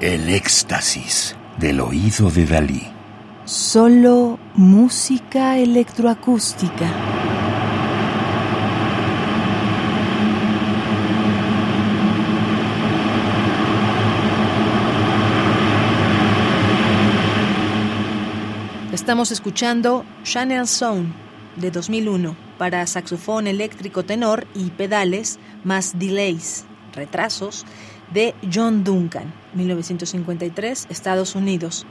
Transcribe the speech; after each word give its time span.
El 0.00 0.30
éxtasis 0.30 1.36
del 1.58 1.78
oído 1.78 2.30
de 2.30 2.46
Dalí. 2.46 2.82
Solo 3.44 4.38
música 4.54 5.58
electroacústica. 5.58 6.90
Estamos 18.90 19.30
escuchando 19.30 20.06
Channel 20.22 20.66
Zone 20.66 21.12
de 21.56 21.70
2001 21.70 22.34
para 22.56 22.86
saxofón 22.86 23.46
eléctrico 23.46 24.02
tenor 24.02 24.46
y 24.54 24.70
pedales 24.70 25.38
más 25.62 25.98
delays, 25.98 26.64
retrasos, 26.94 27.66
de 28.10 28.34
John 28.52 28.84
Duncan, 28.84 29.32
1953, 29.54 30.86
Estados 30.90 31.34
Unidos. 31.34 31.86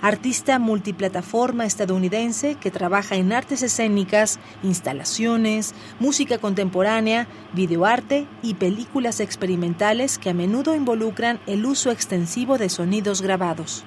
Artista 0.00 0.58
multiplataforma 0.58 1.66
estadounidense 1.66 2.56
que 2.56 2.70
trabaja 2.70 3.16
en 3.16 3.32
artes 3.32 3.62
escénicas, 3.62 4.38
instalaciones, 4.62 5.74
música 5.98 6.38
contemporánea, 6.38 7.26
videoarte 7.52 8.26
y 8.42 8.54
películas 8.54 9.20
experimentales 9.20 10.18
que 10.18 10.30
a 10.30 10.34
menudo 10.34 10.74
involucran 10.74 11.40
el 11.46 11.66
uso 11.66 11.90
extensivo 11.90 12.58
de 12.58 12.68
sonidos 12.68 13.22
grabados. 13.22 13.84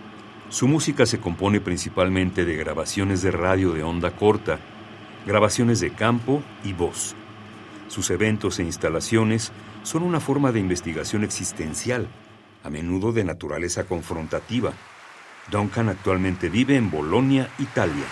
Su 0.49 0.67
música 0.67 1.05
se 1.05 1.19
compone 1.19 1.59
principalmente 1.59 2.45
de 2.45 2.55
grabaciones 2.55 3.21
de 3.21 3.31
radio 3.31 3.73
de 3.73 3.83
onda 3.83 4.11
corta, 4.11 4.59
grabaciones 5.25 5.81
de 5.81 5.91
campo 5.91 6.41
y 6.63 6.73
voz. 6.73 7.15
Sus 7.87 8.09
eventos 8.09 8.59
e 8.59 8.63
instalaciones 8.63 9.51
son 9.83 10.03
una 10.03 10.19
forma 10.19 10.51
de 10.51 10.59
investigación 10.59 11.23
existencial, 11.23 12.07
a 12.63 12.69
menudo 12.69 13.13
de 13.13 13.23
naturaleza 13.23 13.85
confrontativa. 13.85 14.73
Duncan 15.51 15.89
actualmente 15.89 16.49
vive 16.49 16.75
en 16.75 16.91
Bolonia, 16.91 17.49
Italia. 17.59 18.05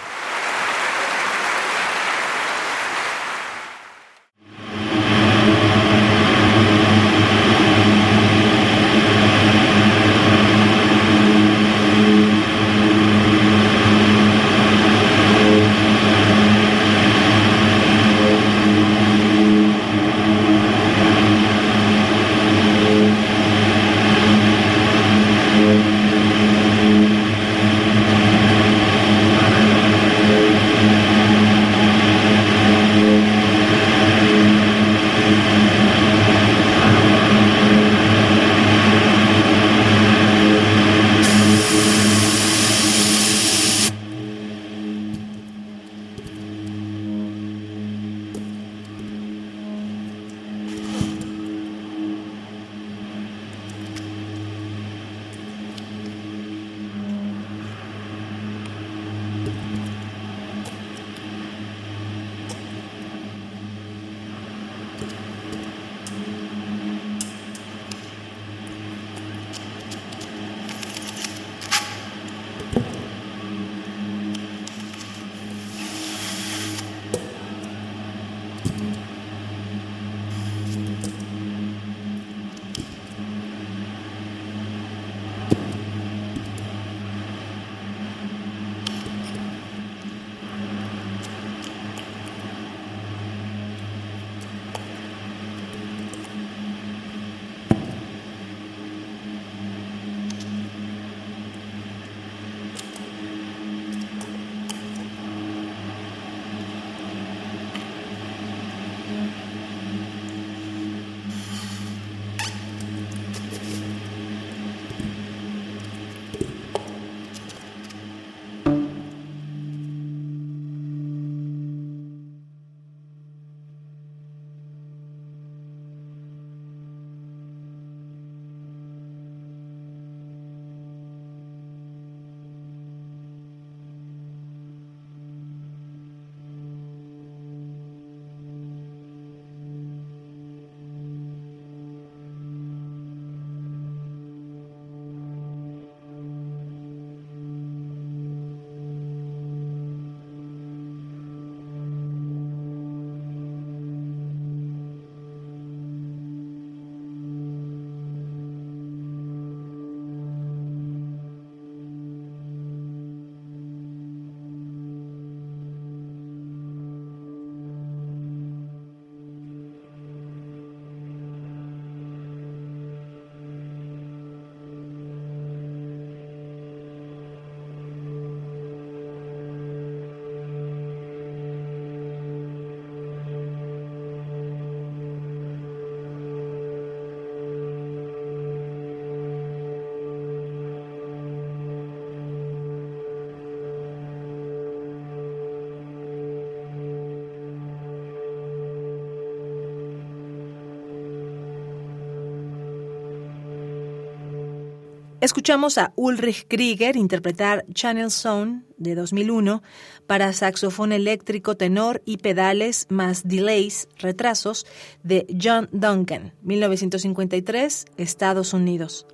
Escuchamos 205.25 205.79
a 205.79 205.91
Ulrich 205.95 206.45
Krieger 206.47 206.95
interpretar 206.95 207.65
Channel 207.73 208.11
Zone 208.11 208.61
de 208.77 208.93
2001 208.93 209.63
para 210.05 210.31
saxofón 210.33 210.91
eléctrico, 210.91 211.57
tenor 211.57 212.03
y 212.05 212.17
pedales 212.17 212.85
más 212.91 213.27
delays, 213.27 213.87
retrasos 213.97 214.67
de 215.01 215.25
John 215.41 215.67
Duncan, 215.71 216.35
1953, 216.43 217.85
Estados 217.97 218.53
Unidos. 218.53 219.07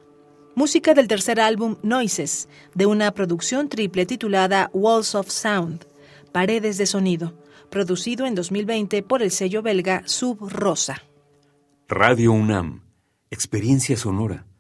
Música 0.54 0.94
del 0.94 1.08
tercer 1.08 1.40
álbum 1.40 1.78
Noises, 1.82 2.50
de 2.76 2.88
una 2.88 3.14
producción 3.14 3.70
triple 3.70 4.06
titulada 4.06 4.70
Walls 4.74 5.16
of 5.16 5.30
Sound, 5.30 5.86
Paredes 6.34 6.78
de 6.78 6.88
Sonido, 6.88 7.42
producido 7.70 8.26
en 8.26 8.36
2020 8.36 9.02
por 9.04 9.24
el 9.24 9.32
sello 9.32 9.62
belga 9.62 10.04
Sub 10.08 10.40
Rosa. 10.42 11.04
Radio 11.88 12.34
UNAM, 12.34 12.82
Experiencia 13.30 13.96
Sonora. 13.96 14.51